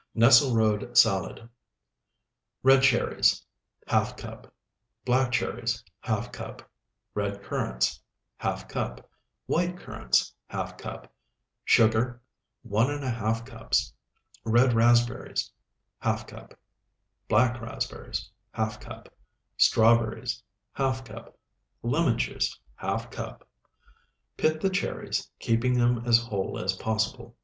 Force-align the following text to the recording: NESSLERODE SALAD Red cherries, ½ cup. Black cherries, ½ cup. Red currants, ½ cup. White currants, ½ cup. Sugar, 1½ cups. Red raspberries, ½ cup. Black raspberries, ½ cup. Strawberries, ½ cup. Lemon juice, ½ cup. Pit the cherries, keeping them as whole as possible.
NESSLERODE 0.15 0.97
SALAD 0.97 1.47
Red 2.63 2.81
cherries, 2.81 3.45
½ 3.87 4.17
cup. 4.17 4.51
Black 5.05 5.31
cherries, 5.31 5.83
½ 6.05 6.33
cup. 6.33 6.67
Red 7.13 7.43
currants, 7.43 8.01
½ 8.39 8.67
cup. 8.67 9.07
White 9.45 9.77
currants, 9.77 10.33
½ 10.49 10.79
cup. 10.79 11.13
Sugar, 11.63 12.19
1½ 12.67 13.45
cups. 13.45 13.93
Red 14.43 14.73
raspberries, 14.73 15.51
½ 16.01 16.25
cup. 16.27 16.55
Black 17.27 17.61
raspberries, 17.61 18.27
½ 18.55 18.81
cup. 18.81 19.07
Strawberries, 19.55 20.41
½ 20.77 21.05
cup. 21.05 21.37
Lemon 21.83 22.17
juice, 22.17 22.59
½ 22.81 23.11
cup. 23.11 23.47
Pit 24.35 24.61
the 24.61 24.69
cherries, 24.71 25.29
keeping 25.37 25.77
them 25.77 26.01
as 26.07 26.17
whole 26.17 26.57
as 26.57 26.73
possible. 26.73 27.35